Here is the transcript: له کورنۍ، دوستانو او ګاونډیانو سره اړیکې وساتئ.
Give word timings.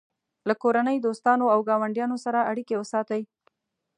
له 0.47 0.53
کورنۍ، 0.63 0.97
دوستانو 1.05 1.45
او 1.53 1.59
ګاونډیانو 1.69 2.17
سره 2.25 2.47
اړیکې 2.51 2.75
وساتئ. 2.77 3.21